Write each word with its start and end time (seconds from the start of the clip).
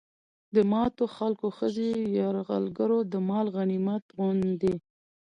د 0.55 0.57
ماتو 0.71 1.05
خلکو 1.17 1.47
ښځې 1.57 1.89
يرغلګرو 2.17 2.99
د 3.11 3.13
مال 3.27 3.45
غنميت 3.55 4.05
غوندې 4.17 4.75